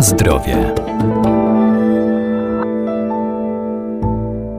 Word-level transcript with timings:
Zdrowie. 0.00 0.87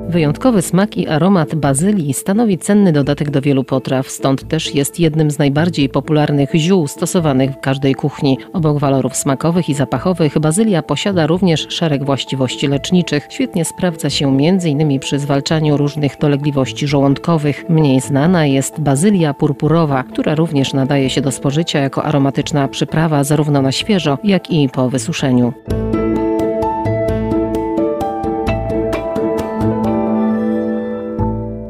Wyjątkowy 0.09 0.61
smak 0.61 0.97
i 0.97 1.07
aromat 1.07 1.55
bazylii 1.55 2.13
stanowi 2.13 2.57
cenny 2.57 2.91
dodatek 2.91 3.29
do 3.29 3.41
wielu 3.41 3.63
potraw, 3.63 4.09
stąd 4.09 4.47
też 4.47 4.75
jest 4.75 4.99
jednym 4.99 5.31
z 5.31 5.39
najbardziej 5.39 5.89
popularnych 5.89 6.49
ziół 6.55 6.87
stosowanych 6.87 7.51
w 7.51 7.59
każdej 7.59 7.95
kuchni. 7.95 8.37
Obok 8.53 8.79
walorów 8.79 9.15
smakowych 9.15 9.69
i 9.69 9.73
zapachowych, 9.73 10.39
bazylia 10.39 10.83
posiada 10.83 11.27
również 11.27 11.67
szereg 11.69 12.05
właściwości 12.05 12.67
leczniczych. 12.67 13.27
Świetnie 13.29 13.65
sprawdza 13.65 14.09
się 14.09 14.27
m.in. 14.27 14.99
przy 14.99 15.19
zwalczaniu 15.19 15.77
różnych 15.77 16.17
dolegliwości 16.17 16.87
żołądkowych. 16.87 17.65
Mniej 17.69 18.01
znana 18.01 18.45
jest 18.45 18.79
bazylia 18.79 19.33
purpurowa, 19.33 20.03
która 20.03 20.35
również 20.35 20.73
nadaje 20.73 21.09
się 21.09 21.21
do 21.21 21.31
spożycia 21.31 21.79
jako 21.79 22.03
aromatyczna 22.03 22.67
przyprawa 22.67 23.23
zarówno 23.23 23.61
na 23.61 23.71
świeżo, 23.71 24.17
jak 24.23 24.51
i 24.51 24.69
po 24.69 24.89
wysuszeniu. 24.89 25.53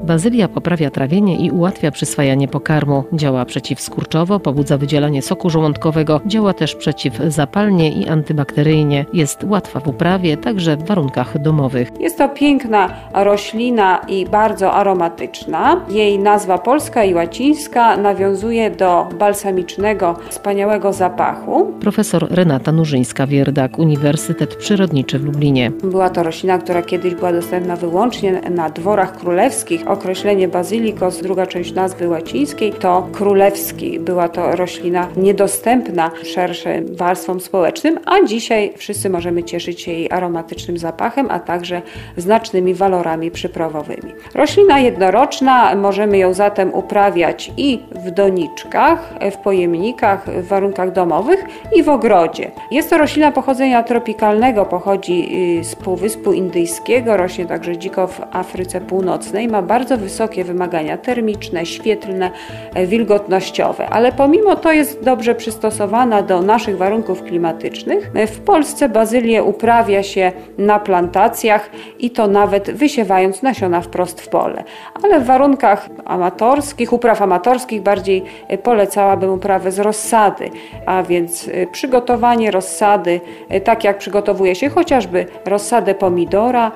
Bazylia 0.09 0.47
poprawia 0.47 0.89
trawienie 0.89 1.35
i 1.35 1.51
ułatwia 1.51 1.91
przyswajanie 1.91 2.47
pokarmu. 2.47 3.03
Działa 3.13 3.45
przeciwskurczowo, 3.45 4.39
pobudza 4.39 4.77
wydzielanie 4.77 5.21
soku 5.21 5.49
żołądkowego, 5.49 6.21
działa 6.25 6.53
też 6.53 6.75
przeciwzapalnie 6.75 7.91
i 7.91 8.07
antybakteryjnie. 8.07 9.05
Jest 9.13 9.43
łatwa 9.43 9.79
w 9.79 9.87
uprawie, 9.87 10.37
także 10.37 10.77
w 10.77 10.83
warunkach 10.83 11.41
domowych. 11.41 11.89
Jest 11.99 12.17
to 12.17 12.29
piękna 12.29 12.89
roślina 13.13 14.01
i 14.07 14.25
bardzo 14.25 14.73
aromatyczna. 14.73 15.81
Jej 15.89 16.19
nazwa 16.19 16.57
polska 16.57 17.03
i 17.03 17.13
łacińska 17.13 17.97
nawiązuje 17.97 18.71
do 18.71 19.07
balsamicznego, 19.19 20.15
wspaniałego 20.29 20.93
zapachu. 20.93 21.73
Profesor 21.79 22.27
Renata 22.31 22.71
Nurzyńska-Wierdak, 22.71 23.79
Uniwersytet 23.79 24.55
Przyrodniczy 24.55 25.19
w 25.19 25.25
Lublinie. 25.25 25.71
Była 25.83 26.09
to 26.09 26.23
roślina, 26.23 26.57
która 26.57 26.81
kiedyś 26.81 27.15
była 27.15 27.31
dostępna 27.31 27.75
wyłącznie 27.75 28.41
na 28.49 28.69
dworach 28.69 29.17
królewskich 29.17 29.87
określenie 29.99 30.47
bazylikos, 30.47 31.21
druga 31.21 31.45
część 31.45 31.73
nazwy 31.73 32.07
łacińskiej, 32.07 32.73
to 32.73 33.07
królewski. 33.11 33.99
Była 33.99 34.29
to 34.29 34.55
roślina 34.55 35.07
niedostępna 35.17 36.11
szerszym 36.23 36.95
warstwom 36.95 37.39
społecznym, 37.39 37.99
a 38.05 38.25
dzisiaj 38.25 38.73
wszyscy 38.77 39.09
możemy 39.09 39.43
cieszyć 39.43 39.81
się 39.81 39.91
jej 39.91 40.11
aromatycznym 40.11 40.77
zapachem, 40.77 41.27
a 41.31 41.39
także 41.39 41.81
znacznymi 42.17 42.73
walorami 42.73 43.31
przyprawowymi. 43.31 44.13
Roślina 44.35 44.79
jednoroczna, 44.79 45.75
możemy 45.75 46.17
ją 46.17 46.33
zatem 46.33 46.73
uprawiać 46.73 47.51
i 47.57 47.79
w 48.05 48.11
doniczkach, 48.11 49.13
w 49.31 49.37
pojemnikach, 49.37 50.29
w 50.29 50.47
warunkach 50.47 50.91
domowych 50.91 51.45
i 51.75 51.83
w 51.83 51.89
ogrodzie. 51.89 52.51
Jest 52.71 52.89
to 52.89 52.97
roślina 52.97 53.31
pochodzenia 53.31 53.83
tropikalnego, 53.83 54.65
pochodzi 54.65 55.29
y, 55.59 55.63
z 55.63 55.75
Półwyspu 55.75 56.33
Indyjskiego, 56.33 57.17
rośnie 57.17 57.45
także 57.45 57.77
dziko 57.77 58.07
w 58.07 58.21
Afryce 58.31 58.81
Północnej, 58.81 59.47
ma 59.47 59.61
bardzo 59.61 59.88
bardzo 59.89 60.03
wysokie 60.03 60.43
wymagania 60.43 60.97
termiczne, 60.97 61.65
świetlne, 61.65 62.31
e, 62.73 62.85
wilgotnościowe, 62.85 63.89
ale 63.89 64.11
pomimo 64.11 64.55
to 64.55 64.71
jest 64.71 65.03
dobrze 65.03 65.35
przystosowana 65.35 66.21
do 66.21 66.41
naszych 66.41 66.77
warunków 66.77 67.23
klimatycznych. 67.23 68.11
E, 68.13 68.27
w 68.27 68.39
Polsce 68.39 68.89
bazylię 68.89 69.43
uprawia 69.43 70.03
się 70.03 70.31
na 70.57 70.79
plantacjach 70.79 71.69
i 71.99 72.11
to 72.11 72.27
nawet 72.27 72.71
wysiewając 72.71 73.41
nasiona 73.41 73.81
wprost 73.81 74.21
w 74.21 74.27
pole. 74.27 74.63
Ale 75.03 75.19
w 75.19 75.25
warunkach 75.25 75.89
amatorskich, 76.05 76.93
upraw 76.93 77.21
amatorskich 77.21 77.81
bardziej 77.81 78.23
e, 78.47 78.57
polecałabym 78.57 79.29
uprawę 79.29 79.71
z 79.71 79.79
rozsady, 79.79 80.49
a 80.85 81.03
więc 81.03 81.49
przygotowanie 81.71 82.51
rozsady, 82.51 83.21
tak 83.63 83.83
jak 83.83 83.97
przygotowuje 83.97 84.55
się 84.55 84.69
chociażby 84.69 85.25
rozsadę 85.45 85.95
pomidora 85.95 86.71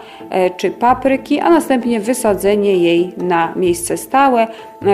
czy 0.58 0.72
papryki, 0.72 1.40
a 1.40 1.50
następnie 1.50 2.00
wysadzenie 2.00 2.76
jej 2.78 3.03
na 3.18 3.54
miejsce 3.56 3.98
stałe, 3.98 4.48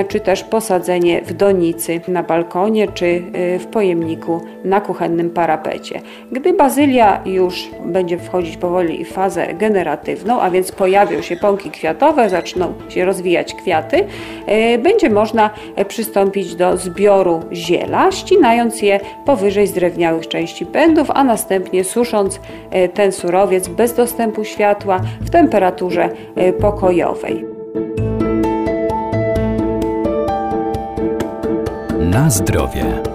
czy 0.07 0.19
też 0.19 0.43
posadzenie 0.43 1.21
w 1.21 1.33
donicy 1.33 2.01
na 2.07 2.23
balkonie 2.23 2.87
czy 2.87 3.05
y, 3.05 3.59
w 3.59 3.67
pojemniku 3.67 4.41
na 4.63 4.81
kuchennym 4.81 5.29
parapecie. 5.29 6.01
Gdy 6.31 6.53
bazylia 6.53 7.21
już 7.25 7.69
będzie 7.85 8.17
wchodzić 8.17 8.57
powoli 8.57 9.05
w 9.05 9.11
fazę 9.11 9.53
generatywną, 9.53 10.41
a 10.41 10.49
więc 10.49 10.71
pojawią 10.71 11.21
się 11.21 11.35
pąki 11.35 11.71
kwiatowe, 11.71 12.29
zaczną 12.29 12.73
się 12.89 13.05
rozwijać 13.05 13.55
kwiaty, 13.55 13.97
y, 14.75 14.77
będzie 14.77 15.09
można 15.09 15.49
przystąpić 15.87 16.55
do 16.55 16.77
zbioru 16.77 17.39
ziela, 17.53 18.11
ścinając 18.11 18.81
je 18.81 18.99
powyżej 19.25 19.67
zdrewniałych 19.67 20.27
części 20.27 20.65
pędów, 20.65 21.11
a 21.13 21.23
następnie 21.23 21.83
susząc 21.83 22.39
ten 22.93 23.11
surowiec 23.11 23.67
bez 23.67 23.93
dostępu 23.93 24.43
światła 24.43 24.99
w 25.21 25.29
temperaturze 25.29 26.09
pokojowej. 26.59 27.48
Na 32.19 32.29
zdrowie. 32.29 33.08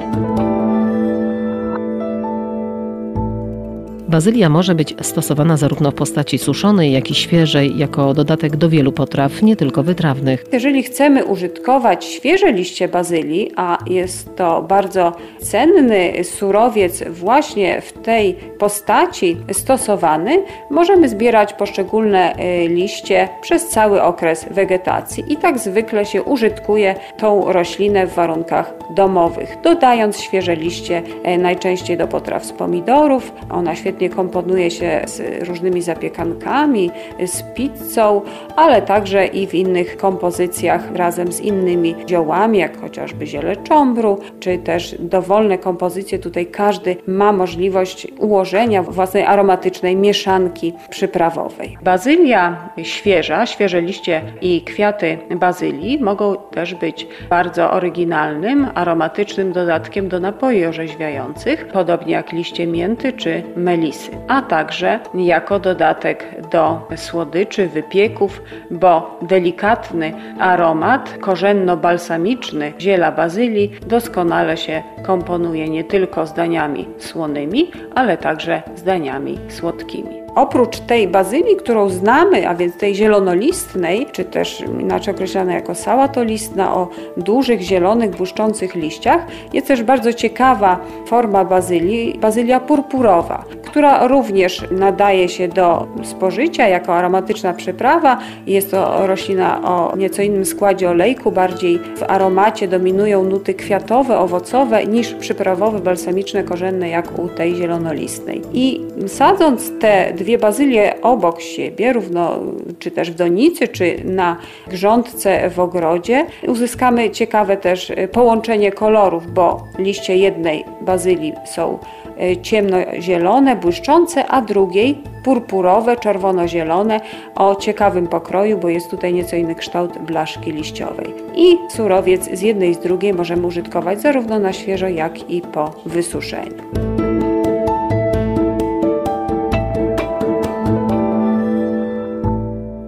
Bazylia 4.15 4.49
może 4.49 4.75
być 4.75 4.95
stosowana 5.01 5.57
zarówno 5.57 5.91
w 5.91 5.95
postaci 5.95 6.39
suszonej, 6.39 6.93
jak 6.93 7.11
i 7.11 7.15
świeżej, 7.15 7.79
jako 7.79 8.15
dodatek 8.15 8.57
do 8.57 8.69
wielu 8.69 8.93
potraw, 8.93 9.43
nie 9.43 9.57
tylko 9.57 9.83
wytrawnych. 9.83 10.45
Jeżeli 10.53 10.83
chcemy 10.83 11.25
użytkować 11.25 12.05
świeże 12.05 12.53
liście 12.53 12.89
bazylii, 12.89 13.51
a 13.57 13.79
jest 13.87 14.37
to 14.37 14.63
bardzo 14.63 15.13
cenny 15.41 16.25
surowiec 16.25 17.05
właśnie 17.11 17.81
w 17.81 17.93
tej 17.93 18.35
postaci 18.59 19.37
stosowany, 19.53 20.43
możemy 20.71 21.09
zbierać 21.09 21.53
poszczególne 21.53 22.35
y, 22.65 22.69
liście 22.69 23.29
przez 23.41 23.69
cały 23.69 24.03
okres 24.03 24.47
wegetacji 24.51 25.25
i 25.29 25.37
tak 25.37 25.59
zwykle 25.59 26.07
się 26.07 26.23
użytkuje 26.23 26.95
tą 27.19 27.53
roślinę 27.53 28.07
w 28.07 28.15
warunkach 28.15 28.75
domowych, 28.91 29.57
dodając 29.63 30.21
świeże 30.21 30.57
liście 30.57 31.03
y, 31.35 31.39
najczęściej 31.39 31.97
do 31.97 32.09
potraw 32.09 32.45
z 32.45 32.53
pomidorów. 32.53 33.33
Ona 33.51 33.77
świetnie 33.77 34.04
świetnie 34.05 34.17
komponuje 34.17 34.71
się 34.71 35.01
z 35.07 35.49
różnymi 35.49 35.83
zapiekankami, 35.83 36.91
z 37.27 37.43
pizzą, 37.43 38.23
ale 38.57 38.83
także 38.83 39.27
i 39.27 39.47
w 39.47 39.55
innych 39.55 39.97
kompozycjach 39.97 40.95
razem 40.95 41.33
z 41.33 41.41
innymi 41.41 41.95
ziołami, 42.09 42.59
jak 42.59 42.81
chociażby 42.81 43.27
ziele 43.27 43.57
cząbru, 43.57 44.19
czy 44.41 44.59
też 44.59 44.97
dowolne 44.99 45.59
kompozycje. 45.59 46.19
Tutaj 46.19 46.47
każdy 46.47 46.97
ma 47.07 47.33
możliwość 47.33 48.07
ułożenia 48.19 48.83
własnej 48.83 49.23
aromatycznej 49.23 49.97
mieszanki 49.97 50.73
przyprawowej. 50.91 51.79
Bazylia 51.83 52.69
świeża, 52.83 53.47
świeże 53.47 53.81
liście 53.81 54.23
i 54.41 54.63
kwiaty 54.63 55.19
bazylii 55.31 55.99
mogą 56.01 56.37
też 56.51 56.75
być 56.75 57.07
bardzo 57.31 57.71
oryginalnym, 57.71 58.69
aromatycznym 58.75 59.53
dodatkiem 59.53 60.09
do 60.09 60.21
napoi 60.21 60.65
orzeźwiających, 60.65 61.67
podobnie 61.67 62.13
jak 62.13 62.33
liście 62.33 62.67
mięty 62.67 63.13
czy 63.13 63.43
melisy 63.57 63.94
a 64.29 64.43
także 64.43 65.01
jako 65.15 65.59
dodatek 65.59 66.27
do 66.51 66.89
słodyczy, 66.97 67.69
wypieków, 67.69 68.43
bo 68.71 69.19
delikatny 69.23 70.13
aromat 70.39 71.19
korzenno-balsamiczny 71.21 72.73
ziela 72.81 73.13
bazylii 73.13 73.71
doskonale 73.87 74.57
się 74.57 74.83
komponuje 75.07 75.69
nie 75.69 75.85
tylko 75.85 76.27
z 76.27 76.33
daniami 76.33 76.89
słonymi, 76.99 77.71
ale 77.95 78.17
także 78.17 78.63
z 78.75 78.83
daniami 78.83 79.39
słodkimi. 79.49 80.24
Oprócz 80.35 80.81
tej 80.81 81.09
bazylii, 81.09 81.57
którą 81.57 81.89
znamy, 81.89 82.49
a 82.49 82.55
więc 82.55 82.77
tej 82.77 82.95
zielonolistnej, 82.95 84.07
czy 84.13 84.25
też 84.25 84.65
inaczej 84.81 85.15
określanej 85.15 85.55
jako 85.55 85.75
sałatolistna 85.75 86.75
o 86.75 86.89
dużych, 87.17 87.61
zielonych, 87.61 88.11
błyszczących 88.11 88.75
liściach, 88.75 89.27
jest 89.53 89.67
też 89.67 89.83
bardzo 89.83 90.13
ciekawa 90.13 90.79
forma 91.07 91.45
bazylii, 91.45 92.19
bazylia 92.19 92.61
purpurowa, 92.61 93.45
która 93.65 94.07
również 94.07 94.65
nadaje 94.71 95.29
się 95.29 95.49
do 95.49 95.87
spożycia 96.03 96.69
jako 96.69 96.95
aromatyczna 96.95 97.53
przyprawa. 97.53 98.19
Jest 98.47 98.71
to 98.71 99.07
roślina 99.07 99.63
o 99.63 99.97
nieco 99.97 100.23
innym 100.23 100.45
składzie 100.45 100.91
olejku, 100.91 101.33
bardziej 101.33 101.79
w 101.97 102.03
aromacie 102.03 102.69
dominują 102.69 103.25
nuty 103.25 103.55
kwiatowe, 103.55 104.19
owocowe 104.19 104.87
niż 104.87 105.15
przyprawowe, 105.15 105.79
balsamiczne, 105.79 106.43
korzenne 106.43 106.89
jak 106.89 107.19
u 107.19 107.29
tej 107.29 107.55
zielonolistnej. 107.55 108.43
I 108.53 108.81
sadząc 109.07 109.73
te 109.81 110.13
dwie 110.25 110.39
bazylie 110.39 110.95
obok 111.03 111.41
siebie, 111.41 111.93
równo 111.93 112.39
czy 112.79 112.91
też 112.91 113.11
w 113.11 113.15
donicy, 113.15 113.69
czy 113.69 113.97
na 114.05 114.37
grządce 114.67 115.51
w 115.51 115.61
ogrodzie, 115.61 116.27
uzyskamy 116.49 117.11
ciekawe 117.11 117.57
też 117.57 117.93
połączenie 118.13 118.73
kolorów, 118.73 119.33
bo 119.35 119.65
liście 119.79 120.17
jednej 120.17 120.65
bazylii 120.81 121.33
są 121.45 121.79
e, 122.21 122.37
ciemnozielone, 122.37 123.57
błyszczące, 123.57 124.27
a 124.27 124.43
drugiej 124.43 124.99
purpurowe, 125.25 125.97
czerwono-zielone 125.97 127.01
o 127.35 127.55
ciekawym 127.55 128.07
pokroju, 128.07 128.59
bo 128.59 128.69
jest 128.69 128.91
tutaj 128.91 129.15
nieco 129.15 129.37
inny 129.37 129.55
kształt 129.55 129.99
blaszki 129.99 130.53
liściowej. 130.53 131.15
I 131.37 131.59
surowiec 131.71 132.31
z 132.33 132.43
jednej 132.43 132.71
i 132.71 132.75
z 132.75 132.79
drugiej 132.79 133.15
możemy 133.15 133.47
użytkować 133.47 134.01
zarówno 134.01 134.39
na 134.39 134.53
świeżo, 134.53 134.89
jak 134.89 135.31
i 135.31 135.41
po 135.41 135.71
wysuszeniu. 135.87 136.84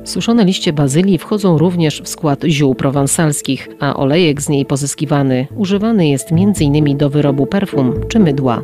Suszone 0.07 0.45
liście 0.45 0.73
bazylii 0.73 1.19
wchodzą 1.19 1.59
również 1.59 2.03
w 2.03 2.09
skład 2.09 2.45
ziół 2.45 2.75
prowansalskich, 2.75 3.69
a 3.81 3.97
olejek 3.97 4.43
z 4.43 4.49
niej 4.49 4.67
pozyskiwany 4.67 5.47
używany 5.57 6.09
jest 6.09 6.33
m.in. 6.33 6.97
do 6.97 7.11
wyrobu 7.11 7.47
perfum 7.47 8.01
czy 8.09 8.19
mydła. 8.19 8.63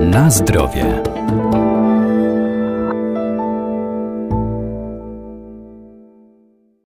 Na 0.00 0.30
zdrowie. 0.30 1.09